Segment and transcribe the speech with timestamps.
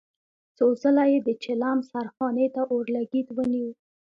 [0.57, 3.69] څو ځله يې د چيلم سرخانې ته اورلګيت ونيو.